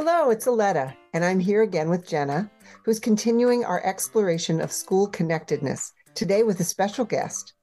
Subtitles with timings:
[0.00, 2.48] Hello, it's Aletta, and I'm here again with Jenna,
[2.84, 7.54] who's continuing our exploration of school connectedness, today with a special guest.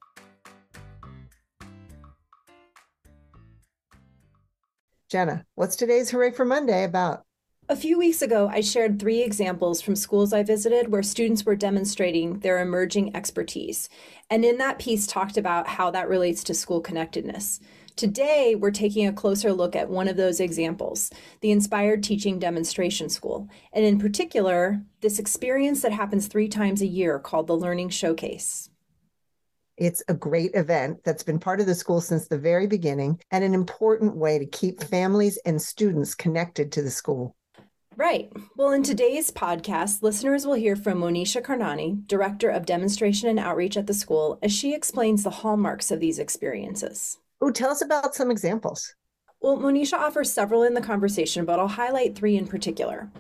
[5.10, 7.24] Jenna, what's today's Hooray for Monday about?
[7.70, 11.56] A few weeks ago, I shared three examples from schools I visited where students were
[11.56, 13.88] demonstrating their emerging expertise.
[14.30, 17.62] And in that piece, talked about how that relates to school connectedness.
[17.96, 23.08] Today, we're taking a closer look at one of those examples, the Inspired Teaching Demonstration
[23.08, 27.88] School, and in particular, this experience that happens three times a year called the Learning
[27.88, 28.70] Showcase.
[29.78, 33.46] It's a great event that's been part of the school since the very beginning and
[33.46, 37.38] an important way to keep families and students connected to the school.
[37.96, 38.30] Right.
[38.58, 43.78] Well, in today's podcast, listeners will hear from Monisha Karnani, Director of Demonstration and Outreach
[43.78, 47.20] at the school, as she explains the hallmarks of these experiences.
[47.46, 48.96] Oh, tell us about some examples.
[49.40, 53.12] Well, Monisha offers several in the conversation, but I'll highlight three in particular.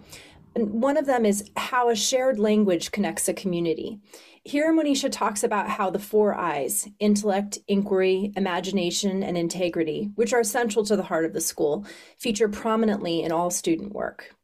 [0.55, 3.99] One of them is how a shared language connects a community.
[4.43, 10.43] Here, Monisha talks about how the four I's intellect, inquiry, imagination, and integrity, which are
[10.43, 11.85] central to the heart of the school,
[12.17, 14.34] feature prominently in all student work.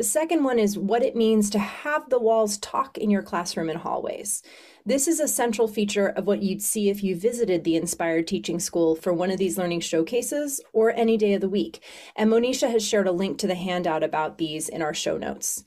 [0.00, 3.68] The second one is what it means to have the walls talk in your classroom
[3.68, 4.42] and hallways.
[4.86, 8.60] This is a central feature of what you'd see if you visited the Inspired Teaching
[8.60, 11.84] School for one of these learning showcases or any day of the week.
[12.16, 15.64] And Monisha has shared a link to the handout about these in our show notes.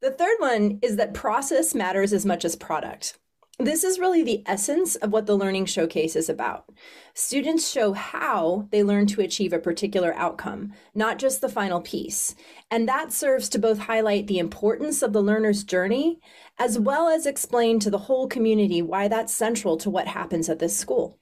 [0.00, 3.18] The third one is that process matters as much as product.
[3.60, 6.68] This is really the essence of what the Learning Showcase is about.
[7.14, 12.34] Students show how they learn to achieve a particular outcome, not just the final piece.
[12.72, 16.18] And that serves to both highlight the importance of the learner's journey,
[16.58, 20.58] as well as explain to the whole community why that's central to what happens at
[20.58, 21.20] this school.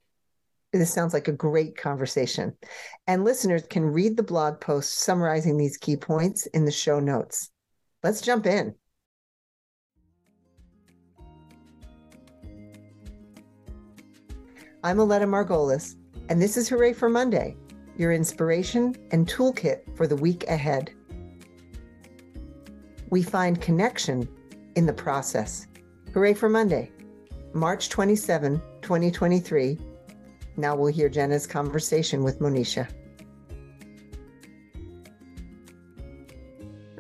[0.73, 2.57] This sounds like a great conversation.
[3.07, 7.51] And listeners can read the blog post summarizing these key points in the show notes.
[8.03, 8.75] Let's jump in.
[14.85, 15.95] I'm Aletta Margolis,
[16.29, 17.57] and this is Hooray for Monday,
[17.97, 20.93] your inspiration and toolkit for the week ahead.
[23.09, 24.29] We find connection
[24.75, 25.69] in the process.
[26.13, 26.91] Hooray for Monday,
[27.53, 29.79] March 27, 2023.
[30.57, 32.89] Now we'll hear Jenna's conversation with Monisha.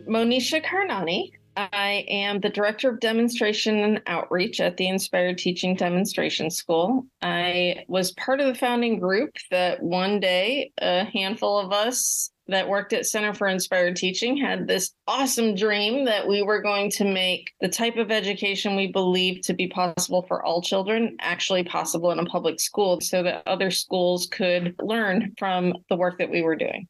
[0.06, 6.50] Monisha Karnani I am the Director of Demonstration and Outreach at the Inspired Teaching Demonstration
[6.50, 7.06] School.
[7.20, 12.68] I was part of the founding group that one day a handful of us that
[12.68, 17.04] worked at Center for Inspired Teaching had this awesome dream that we were going to
[17.04, 22.10] make the type of education we believe to be possible for all children actually possible
[22.10, 26.42] in a public school so that other schools could learn from the work that we
[26.42, 26.88] were doing.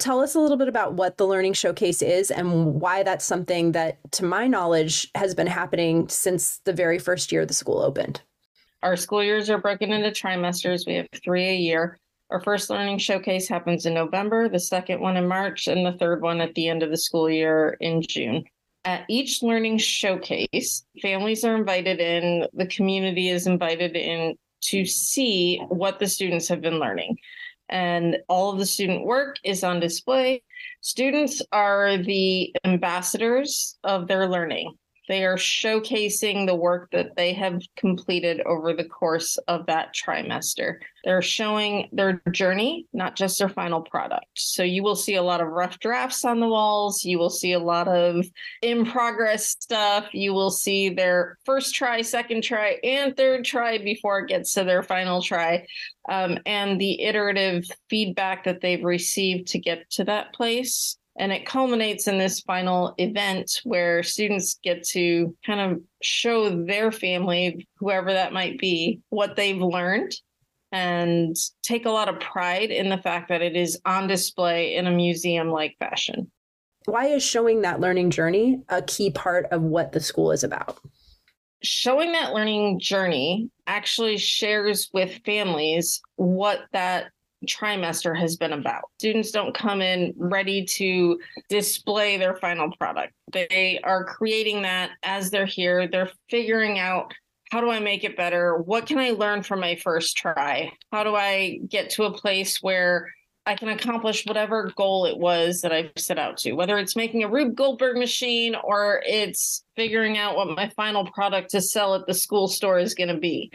[0.00, 3.72] Tell us a little bit about what the Learning Showcase is and why that's something
[3.72, 8.22] that, to my knowledge, has been happening since the very first year the school opened.
[8.82, 10.86] Our school years are broken into trimesters.
[10.86, 11.98] We have three a year.
[12.30, 16.22] Our first Learning Showcase happens in November, the second one in March, and the third
[16.22, 18.44] one at the end of the school year in June.
[18.86, 25.58] At each Learning Showcase, families are invited in, the community is invited in to see
[25.68, 27.18] what the students have been learning
[27.70, 30.42] and all of the student work is on display.
[30.80, 34.74] Students are the ambassadors of their learning.
[35.10, 40.76] They are showcasing the work that they have completed over the course of that trimester.
[41.02, 44.26] They're showing their journey, not just their final product.
[44.34, 47.04] So you will see a lot of rough drafts on the walls.
[47.04, 48.24] You will see a lot of
[48.62, 50.06] in progress stuff.
[50.12, 54.62] You will see their first try, second try, and third try before it gets to
[54.62, 55.66] their final try.
[56.08, 61.44] Um, and the iterative feedback that they've received to get to that place and it
[61.44, 68.10] culminates in this final event where students get to kind of show their family, whoever
[68.10, 70.12] that might be, what they've learned
[70.72, 74.86] and take a lot of pride in the fact that it is on display in
[74.86, 76.30] a museum like fashion.
[76.86, 80.78] Why is showing that learning journey a key part of what the school is about?
[81.62, 87.10] Showing that learning journey actually shares with families what that
[87.46, 88.82] trimester has been about.
[88.98, 93.12] Students don't come in ready to display their final product.
[93.32, 95.88] They are creating that as they're here.
[95.88, 97.14] They're figuring out
[97.50, 98.58] how do I make it better?
[98.58, 100.72] What can I learn from my first try?
[100.92, 103.10] How do I get to a place where
[103.46, 107.24] I can accomplish whatever goal it was that I've set out to, whether it's making
[107.24, 112.06] a Rube Goldberg machine or it's figuring out what my final product to sell at
[112.06, 113.50] the school store is going to be,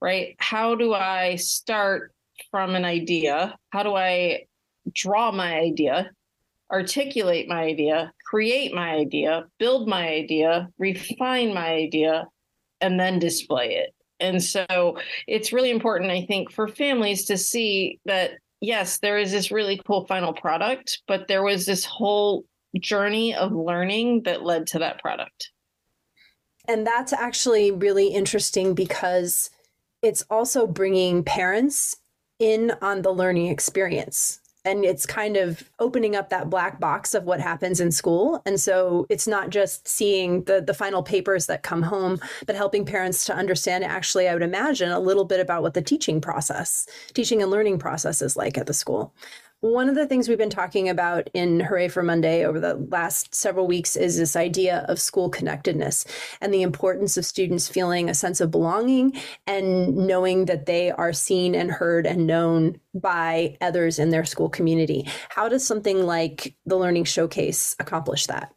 [0.00, 0.36] right?
[0.38, 2.12] How do I start
[2.50, 3.56] from an idea?
[3.70, 4.44] How do I
[4.94, 6.10] draw my idea?
[6.72, 12.26] articulate my idea, create my idea, build my idea, refine my idea,
[12.80, 13.94] and then display it.
[14.18, 19.32] And so it's really important, I think, for families to see that, yes, there is
[19.32, 22.44] this really cool final product, but there was this whole
[22.80, 25.50] journey of learning that led to that product.
[26.68, 29.50] And that's actually really interesting because
[30.00, 31.96] it's also bringing parents
[32.38, 34.40] in on the learning experience.
[34.64, 38.40] And it's kind of opening up that black box of what happens in school.
[38.46, 42.84] And so it's not just seeing the the final papers that come home but helping
[42.84, 46.86] parents to understand actually i would imagine a little bit about what the teaching process
[47.14, 49.12] teaching and learning process is like at the school
[49.62, 53.32] one of the things we've been talking about in Hooray for Monday over the last
[53.32, 56.04] several weeks is this idea of school connectedness
[56.40, 59.16] and the importance of students feeling a sense of belonging
[59.46, 64.48] and knowing that they are seen and heard and known by others in their school
[64.48, 65.08] community.
[65.28, 68.52] How does something like the Learning Showcase accomplish that?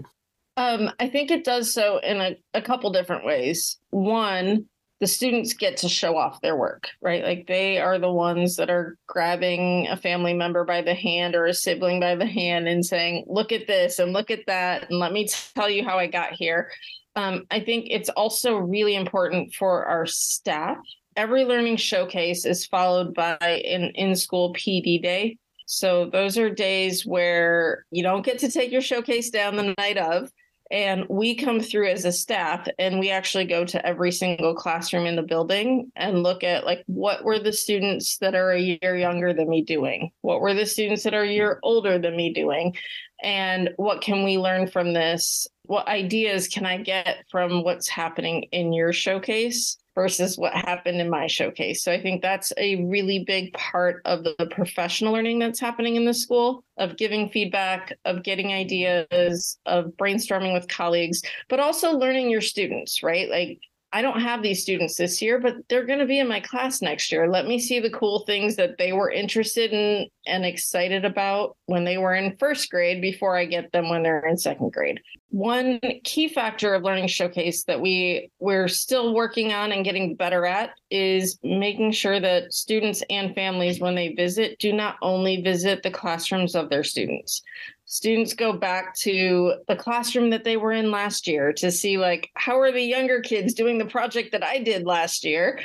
[0.57, 3.78] Um, I think it does so in a, a couple different ways.
[3.92, 4.66] One,
[5.01, 7.24] the students get to show off their work, right?
[7.24, 11.45] Like they are the ones that are grabbing a family member by the hand or
[11.45, 14.89] a sibling by the hand and saying, look at this and look at that.
[14.89, 16.71] And let me tell you how I got here.
[17.18, 20.77] Um, I think it's also really important for our staff.
[21.18, 25.38] Every learning showcase is followed by an in school PD day.
[25.65, 29.97] So those are days where you don't get to take your showcase down the night
[29.97, 30.30] of
[30.72, 35.06] and we come through as a staff and we actually go to every single classroom
[35.06, 38.96] in the building and look at like what were the students that are a year
[38.96, 40.12] younger than me doing?
[40.22, 42.76] What were the students that are a year older than me doing?
[43.24, 45.48] And what can we learn from this?
[45.66, 51.09] What ideas can i get from what's happening in your showcase versus what happened in
[51.09, 51.83] my showcase.
[51.83, 56.06] So I think that's a really big part of the professional learning that's happening in
[56.06, 62.30] the school of giving feedback, of getting ideas, of brainstorming with colleagues, but also learning
[62.30, 63.30] your students, right?
[63.30, 63.59] Like
[63.94, 66.82] I don't have these students this year, but they're going to be in my class
[66.82, 67.30] next year.
[67.30, 71.86] Let me see the cool things that they were interested in and excited about when
[71.86, 75.00] they were in first grade before I get them when they're in second grade.
[75.30, 80.46] One key factor of Learning Showcase that we we're still working on and getting better
[80.46, 85.84] at is making sure that students and families when they visit do not only visit
[85.84, 87.42] the classrooms of their students
[87.86, 92.30] students go back to the classroom that they were in last year to see like
[92.34, 95.60] how are the younger kids doing the project that I did last year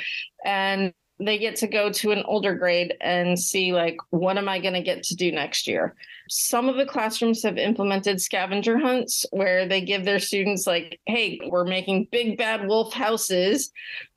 [0.45, 4.59] and they get to go to an older grade and see like what am I
[4.59, 5.95] going to get to do next year.
[6.29, 11.39] Some of the classrooms have implemented scavenger hunts where they give their students like hey,
[11.45, 13.71] we're making big bad wolf houses,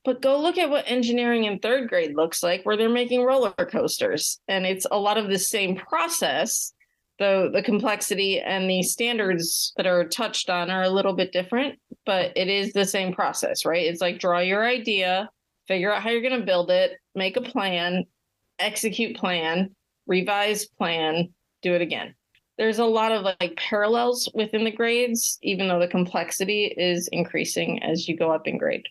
[0.05, 3.53] but go look at what engineering in 3rd grade looks like where they're making roller
[3.53, 6.74] coasters and it's a lot of the same process
[7.19, 11.79] the the complexity and the standards that are touched on are a little bit different
[12.07, 13.87] but it is the same process right?
[13.87, 15.31] It's like draw your idea
[15.67, 18.05] figure out how you're going to build it make a plan
[18.59, 19.75] execute plan
[20.07, 21.33] revise plan
[21.63, 22.15] do it again.
[22.59, 27.83] There's a lot of like parallels within the grades even though the complexity is increasing
[27.83, 28.87] as you go up in grade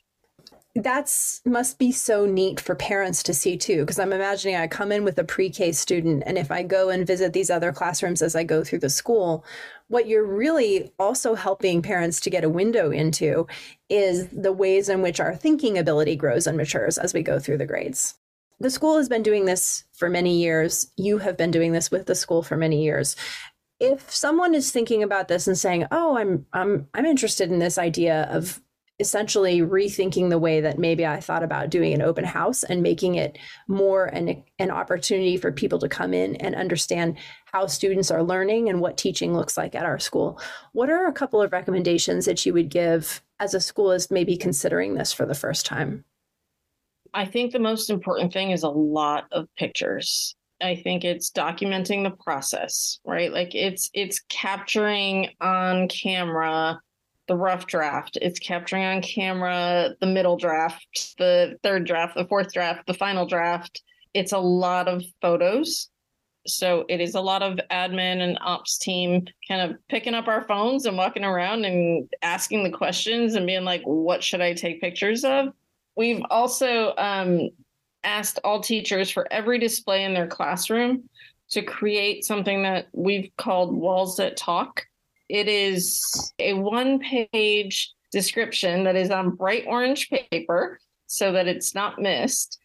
[0.75, 4.91] that's must be so neat for parents to see too because i'm imagining i come
[4.91, 8.35] in with a pre-k student and if i go and visit these other classrooms as
[8.35, 9.45] i go through the school
[9.94, 13.45] what you're really also helping parents to get a window into
[13.89, 17.59] is the ways in which our thinking ability grows and matures as we go through
[17.59, 18.15] the grades.
[18.59, 20.92] The school has been doing this for many years.
[20.97, 23.15] You have been doing this with the school for many years.
[23.80, 27.77] If someone is thinking about this and saying oh i'm i'm i'm interested in this
[27.77, 28.61] idea of
[29.04, 33.16] essentially rethinking the way that maybe I thought about doing an open house and making
[33.16, 37.18] it more an, an opportunity for people to come in and understand
[37.48, 40.40] how students are learning and what teaching looks like at our school.
[40.72, 44.38] What are a couple of recommendations that you would give as a school is maybe
[44.38, 46.06] considering this for the first time?
[47.14, 50.33] I think the most important thing is a lot of pictures.
[50.62, 53.33] I think it's documenting the process, right?
[53.33, 56.80] Like it's it's capturing on camera
[57.27, 58.18] the rough draft.
[58.21, 63.25] It's capturing on camera the middle draft, the third draft, the fourth draft, the final
[63.25, 63.81] draft.
[64.13, 65.89] It's a lot of photos.
[66.45, 70.45] So it is a lot of admin and ops team kind of picking up our
[70.45, 74.81] phones and walking around and asking the questions and being like, what should I take
[74.81, 75.53] pictures of?
[75.95, 77.49] We've also um,
[78.03, 81.09] asked all teachers for every display in their classroom
[81.51, 84.85] to create something that we've called walls that talk
[85.30, 91.75] it is a one page description that is on bright orange paper so that it's
[91.75, 92.59] not missed.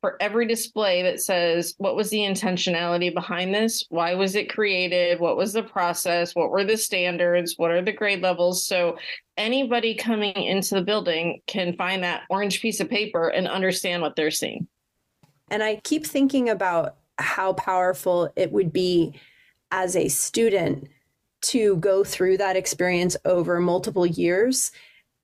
[0.00, 3.86] For every display that says what was the intentionality behind this?
[3.88, 5.18] Why was it created?
[5.18, 6.34] What was the process?
[6.34, 7.54] What were the standards?
[7.56, 8.66] What are the grade levels?
[8.66, 8.98] So
[9.38, 14.14] anybody coming into the building can find that orange piece of paper and understand what
[14.14, 14.68] they're seeing.
[15.50, 19.18] And i keep thinking about how powerful it would be
[19.70, 20.88] as a student
[21.44, 24.72] to go through that experience over multiple years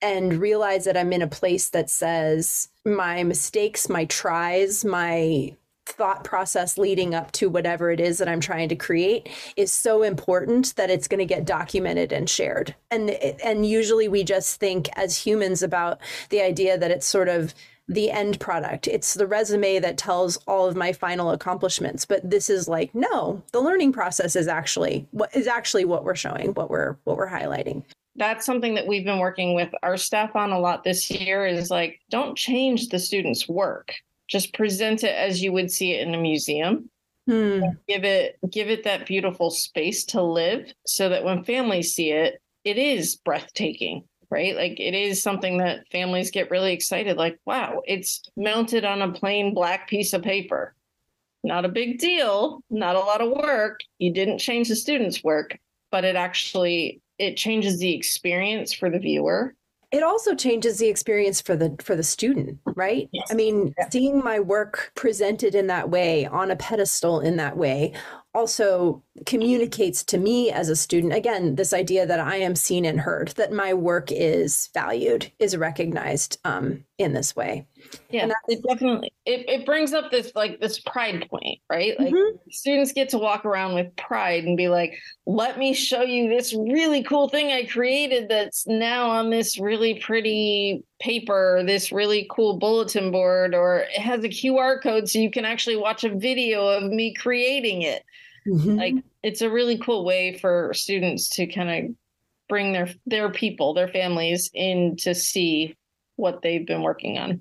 [0.02, 5.54] and realize that I'm in a place that says my mistakes, my tries, my
[5.86, 10.02] thought process leading up to whatever it is that I'm trying to create is so
[10.02, 12.74] important that it's going to get documented and shared.
[12.90, 16.00] And and usually we just think as humans about
[16.30, 17.54] the idea that it's sort of
[17.90, 18.86] the end product.
[18.86, 22.06] It's the resume that tells all of my final accomplishments.
[22.06, 26.14] But this is like, no, the learning process is actually what is actually what we're
[26.14, 27.82] showing, what we're what we're highlighting
[28.16, 31.70] that's something that we've been working with our staff on a lot this year is
[31.70, 33.94] like don't change the students work
[34.28, 36.88] just present it as you would see it in a museum
[37.26, 37.60] hmm.
[37.88, 42.40] give it give it that beautiful space to live so that when families see it
[42.64, 44.54] it is breathtaking right?
[44.54, 49.12] Like it is something that families get really excited like wow it's mounted on a
[49.12, 50.74] plain black piece of paper.
[51.42, 53.80] Not a big deal not a lot of work.
[53.98, 55.58] You didn't change the students work
[55.90, 59.54] but it actually it changes the experience for the viewer.
[59.90, 63.08] It also changes the experience for the for the student right?
[63.12, 63.26] Yes.
[63.30, 63.88] i mean yeah.
[63.90, 67.92] seeing my work presented in that way on a pedestal in that way
[68.34, 73.00] also communicates to me as a student again this idea that i am seen and
[73.00, 77.66] heard that my work is valued is recognized um, in this way
[78.10, 82.36] yeah it definitely it, it brings up this like this pride point right like mm-hmm.
[82.50, 84.94] students get to walk around with pride and be like
[85.26, 89.98] let me show you this really cool thing i created that's now on this really
[90.00, 95.30] pretty paper this really cool bulletin board or it has a qr code so you
[95.30, 98.02] can actually watch a video of me creating it
[98.46, 98.76] mm-hmm.
[98.76, 101.94] like it's a really cool way for students to kind of
[102.48, 105.74] bring their their people their families in to see
[106.16, 107.40] what they've been working on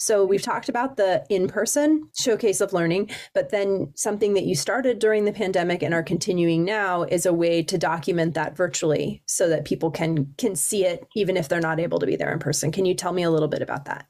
[0.00, 4.98] so we've talked about the in-person showcase of learning, but then something that you started
[4.98, 9.48] during the pandemic and are continuing now is a way to document that virtually so
[9.50, 12.38] that people can can see it even if they're not able to be there in
[12.38, 12.72] person.
[12.72, 14.06] Can you tell me a little bit about that?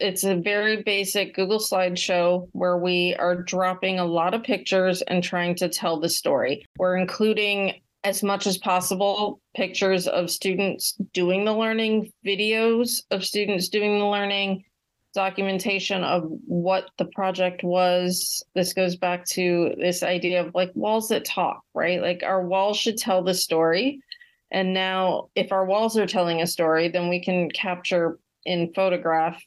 [0.00, 5.24] It's a very basic Google slideshow where we are dropping a lot of pictures and
[5.24, 6.64] trying to tell the story.
[6.78, 13.68] We're including as much as possible pictures of students doing the learning, videos of students
[13.68, 14.64] doing the learning,
[15.14, 18.42] documentation of what the project was.
[18.54, 22.00] This goes back to this idea of like walls that talk, right?
[22.00, 24.00] Like our walls should tell the story.
[24.50, 29.42] And now, if our walls are telling a story, then we can capture in photograph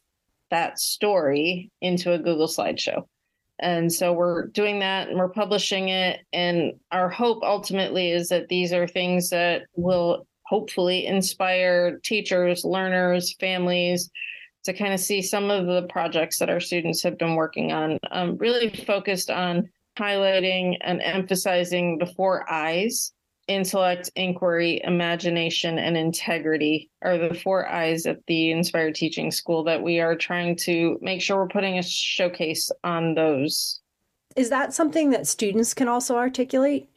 [0.50, 3.06] that story into a Google slideshow.
[3.62, 6.22] And so we're doing that and we're publishing it.
[6.34, 13.36] And our hope ultimately is that these are things that will hopefully inspire teachers, learners,
[13.40, 14.10] families
[14.64, 17.98] to kind of see some of the projects that our students have been working on,
[18.12, 23.14] um, really focused on highlighting and emphasizing the four I's
[23.52, 29.82] intellect, inquiry, imagination, and integrity are the four I's at the Inspired Teaching School that
[29.82, 33.82] we are trying to make sure we're putting a showcase on those.
[34.36, 36.88] Is that something that students can also articulate?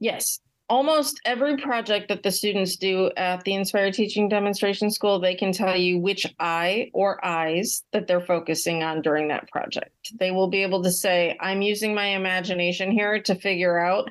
[0.00, 5.34] Yes almost every project that the students do at the Inspired Teaching Demonstration School, they
[5.34, 10.12] can tell you which I or I's that they're focusing on during that project.
[10.18, 14.10] They will be able to say, I'm using my imagination here to figure out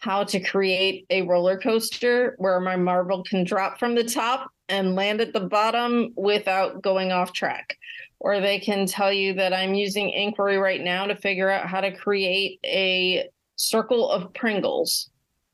[0.00, 4.94] how to create a roller coaster where my marble can drop from the top and
[4.94, 7.76] land at the bottom without going off track.
[8.20, 11.80] Or they can tell you that I'm using inquiry right now to figure out how
[11.80, 15.10] to create a circle of Pringles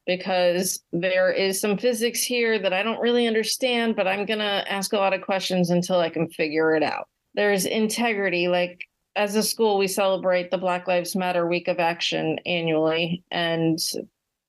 [0.07, 4.71] because there is some physics here that I don't really understand, but I'm going to
[4.71, 7.09] ask a lot of questions until I can figure it out.
[7.35, 8.49] There's integrity.
[8.49, 8.81] Like,
[9.17, 13.23] as a school, we celebrate the Black Lives Matter Week of Action annually.
[13.31, 13.79] And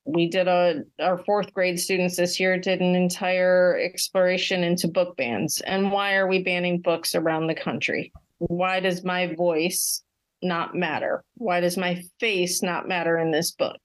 [0.05, 5.17] we did a, our fourth grade students this year did an entire exploration into book
[5.17, 5.61] bans.
[5.61, 8.11] And why are we banning books around the country?
[8.37, 10.03] Why does my voice
[10.41, 11.23] not matter?
[11.35, 13.79] Why does my face not matter in this book?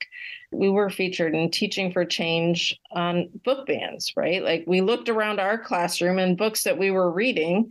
[0.53, 4.43] we were featured in Teaching for Change on book bans, right?
[4.43, 7.71] Like we looked around our classroom and books that we were reading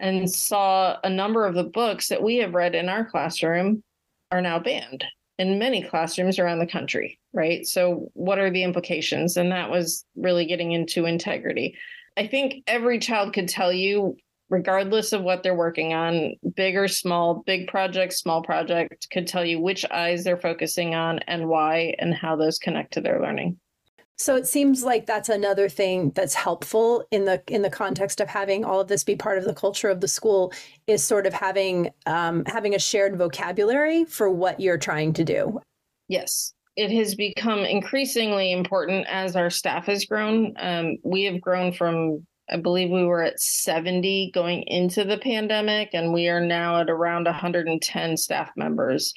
[0.00, 3.82] and saw a number of the books that we have read in our classroom
[4.30, 5.04] are now banned
[5.38, 7.66] in many classrooms around the country, right?
[7.66, 9.36] So, what are the implications?
[9.36, 11.76] And that was really getting into integrity.
[12.16, 14.16] I think every child could tell you
[14.50, 19.44] regardless of what they're working on, big or small, big project, small project, could tell
[19.44, 23.58] you which I's they're focusing on and why and how those connect to their learning.
[24.16, 28.28] So it seems like that's another thing that's helpful in the in the context of
[28.28, 30.52] having all of this be part of the culture of the school
[30.86, 35.60] is sort of having um, having a shared vocabulary for what you're trying to do.
[36.06, 40.54] Yes, it has become increasingly important as our staff has grown.
[40.58, 45.90] Um, we have grown from I believe we were at 70 going into the pandemic,
[45.92, 49.14] and we are now at around 110 staff members.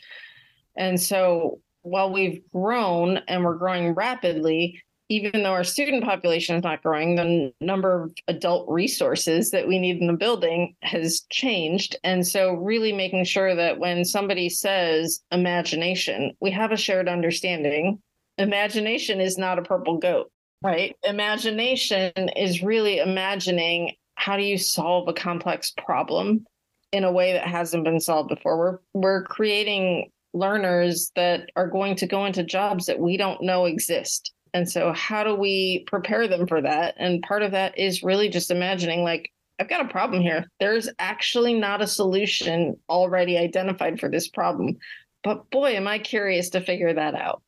[0.75, 6.63] And so while we've grown and we're growing rapidly, even though our student population is
[6.63, 11.95] not growing, the number of adult resources that we need in the building has changed.
[12.03, 18.01] And so, really making sure that when somebody says imagination, we have a shared understanding.
[18.37, 20.29] Imagination is not a purple goat,
[20.61, 20.95] right?
[21.03, 26.45] Imagination is really imagining how do you solve a complex problem
[26.91, 28.57] in a way that hasn't been solved before.
[28.57, 33.65] We're we're creating learners that are going to go into jobs that we don't know
[33.65, 36.95] exist and so, how do we prepare them for that?
[36.97, 40.45] And part of that is really just imagining, like, I've got a problem here.
[40.59, 44.77] There's actually not a solution already identified for this problem.
[45.23, 47.41] But boy, am I curious to figure that out.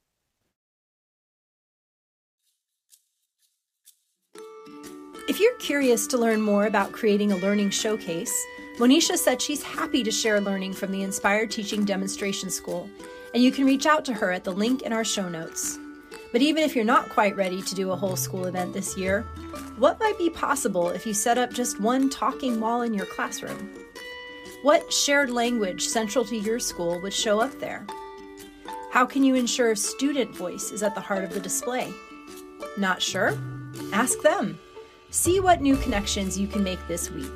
[5.27, 8.33] If you're curious to learn more about creating a learning showcase,
[8.79, 12.89] Monisha said she's happy to share learning from the Inspired Teaching Demonstration School,
[13.35, 15.77] and you can reach out to her at the link in our show notes.
[16.31, 19.21] But even if you're not quite ready to do a whole school event this year,
[19.77, 23.69] what might be possible if you set up just one talking wall in your classroom?
[24.61, 27.87] What shared language central to your school would show up there?
[28.91, 31.91] How can you ensure student voice is at the heart of the display?
[32.77, 33.37] Not sure?
[33.91, 34.59] Ask them.
[35.09, 37.31] See what new connections you can make this week.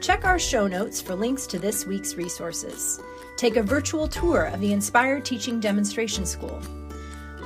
[0.00, 3.00] Check our show notes for links to this week's resources.
[3.36, 6.62] Take a virtual tour of the Inspired Teaching Demonstration School.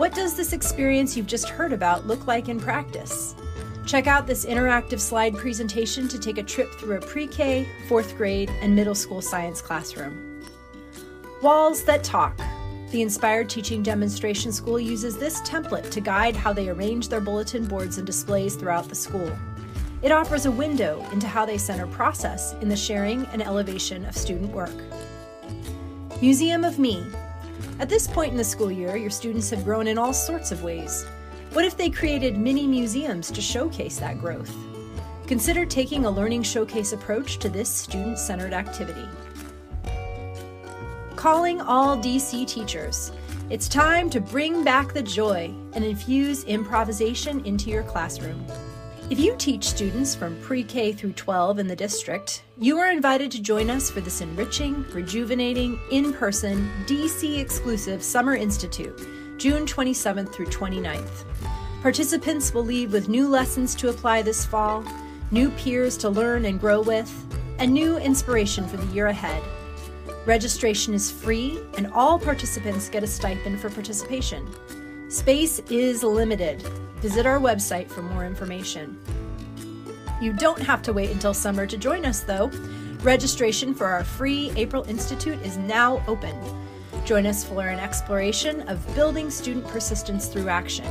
[0.02, 3.36] What does this experience you've just heard about look like in practice?
[3.86, 8.17] Check out this interactive slide presentation to take a trip through a pre K, fourth
[8.17, 10.45] grade, and middle school science classroom.
[11.41, 12.36] Walls that talk.
[12.91, 17.65] The Inspired Teaching Demonstration School uses this template to guide how they arrange their bulletin
[17.67, 19.30] boards and displays throughout the school.
[20.02, 24.17] It offers a window into how they center process in the sharing and elevation of
[24.17, 24.75] student work.
[26.21, 27.06] Museum of Me.
[27.82, 30.62] At this point in the school year, your students have grown in all sorts of
[30.62, 31.04] ways.
[31.52, 34.54] What if they created mini museums to showcase that growth?
[35.26, 39.04] Consider taking a learning showcase approach to this student centered activity.
[41.16, 43.10] Calling all DC teachers.
[43.50, 48.47] It's time to bring back the joy and infuse improvisation into your classroom.
[49.10, 53.30] If you teach students from pre K through 12 in the district, you are invited
[53.32, 59.06] to join us for this enriching, rejuvenating, in person, DC exclusive Summer Institute,
[59.38, 61.25] June 27th through 29th.
[61.82, 64.84] Participants will leave with new lessons to apply this fall,
[65.30, 67.12] new peers to learn and grow with,
[67.58, 69.43] and new inspiration for the year ahead.
[70.25, 74.49] Registration is free, and all participants get a stipend for participation.
[75.12, 76.62] Space is limited.
[77.02, 78.98] Visit our website for more information.
[80.22, 82.50] You don't have to wait until summer to join us, though.
[83.02, 86.34] Registration for our free April Institute is now open.
[87.04, 90.86] Join us for an exploration of building student persistence through action.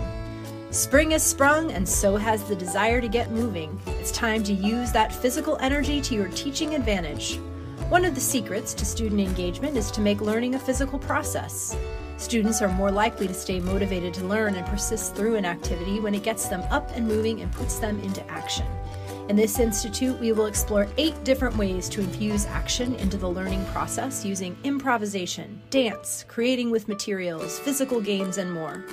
[0.70, 3.82] Spring has sprung, and so has the desire to get moving.
[3.88, 7.40] It's time to use that physical energy to your teaching advantage.
[7.90, 11.76] One of the secrets to student engagement is to make learning a physical process.
[12.22, 16.14] Students are more likely to stay motivated to learn and persist through an activity when
[16.14, 18.68] it gets them up and moving and puts them into action.
[19.28, 23.66] In this institute, we will explore eight different ways to infuse action into the learning
[23.66, 28.86] process using improvisation, dance, creating with materials, physical games, and more.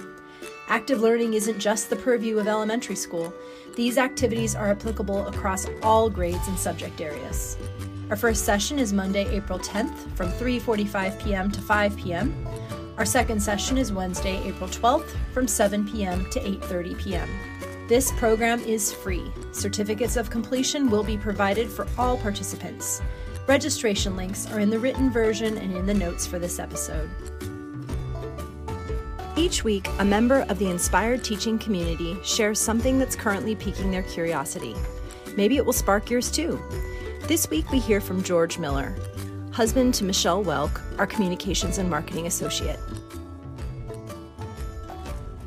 [0.68, 3.32] Active learning isn't just the purview of elementary school.
[3.76, 7.58] These activities are applicable across all grades and subject areas.
[8.08, 11.50] Our first session is Monday, April 10th from 3:45 p.m.
[11.52, 12.48] to 5 p.m.
[12.98, 16.28] Our second session is Wednesday, April 12th from 7 p.m.
[16.30, 17.28] to 8:30 p.m.
[17.87, 19.32] This program is free.
[19.52, 23.00] Certificates of completion will be provided for all participants.
[23.46, 27.08] Registration links are in the written version and in the notes for this episode.
[29.37, 34.02] Each week, a member of the inspired teaching community shares something that's currently piquing their
[34.02, 34.74] curiosity.
[35.37, 36.61] Maybe it will spark yours too.
[37.28, 38.96] This week, we hear from George Miller,
[39.59, 42.79] husband to Michelle Welk, our Communications and Marketing Associate.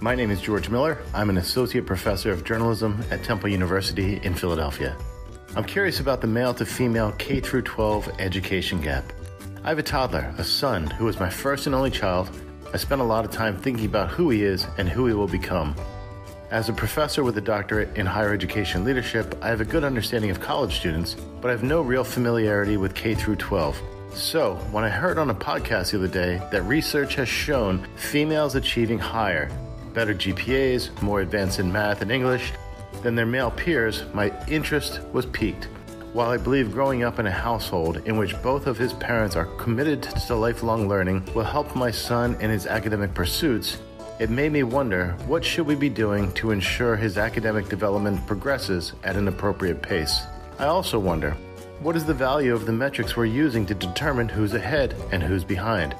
[0.01, 0.97] My name is George Miller.
[1.13, 4.97] I'm an associate professor of journalism at Temple University in Philadelphia.
[5.55, 9.13] I'm curious about the male to female K through 12 education gap.
[9.63, 12.29] I have a toddler, a son, who is my first and only child.
[12.73, 15.25] I spend a lot of time thinking about who he is and who he will
[15.25, 15.73] become.
[16.49, 20.31] As a professor with a doctorate in higher education leadership, I have a good understanding
[20.31, 23.81] of college students, but I have no real familiarity with K through 12.
[24.13, 28.55] So, when I heard on a podcast the other day that research has shown females
[28.55, 29.49] achieving higher,
[29.93, 32.51] better GPAs, more advanced in math and English
[33.03, 35.69] than their male peers, my interest was piqued.
[36.11, 39.45] While I believe growing up in a household in which both of his parents are
[39.55, 43.77] committed to lifelong learning will help my son in his academic pursuits,
[44.19, 48.91] it made me wonder what should we be doing to ensure his academic development progresses
[49.05, 50.21] at an appropriate pace.
[50.59, 51.35] I also wonder
[51.81, 55.43] what is the value of the metrics we're using to determine who's ahead and who's
[55.43, 55.95] behind?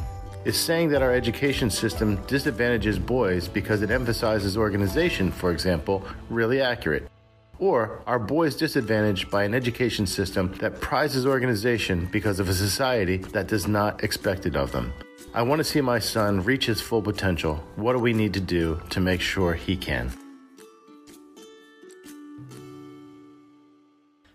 [0.46, 6.62] Is saying that our education system disadvantages boys because it emphasizes organization, for example, really
[6.62, 7.10] accurate?
[7.58, 13.18] Or are boys disadvantaged by an education system that prizes organization because of a society
[13.18, 14.94] that does not expect it of them?
[15.34, 17.56] I want to see my son reach his full potential.
[17.76, 20.12] What do we need to do to make sure he can?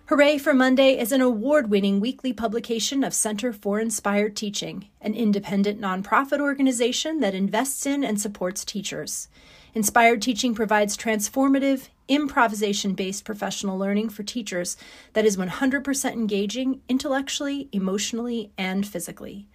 [0.08, 5.14] Hooray for Monday is an award winning weekly publication of Center for Inspired Teaching, an
[5.14, 9.26] independent nonprofit organization that invests in and supports teachers.
[9.74, 14.76] Inspired Teaching provides transformative, improvisation based professional learning for teachers
[15.14, 19.48] that is 100% engaging intellectually, emotionally, and physically.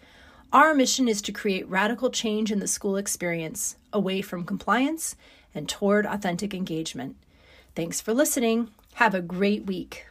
[0.51, 5.15] Our mission is to create radical change in the school experience, away from compliance
[5.55, 7.15] and toward authentic engagement.
[7.73, 8.67] Thanks for listening.
[8.95, 10.07] Have a great week.